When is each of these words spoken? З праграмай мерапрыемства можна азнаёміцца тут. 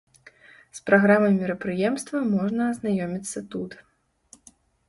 З 0.77 0.81
праграмай 0.89 1.33
мерапрыемства 1.41 2.23
можна 2.33 2.61
азнаёміцца 2.71 3.39
тут. 3.53 3.71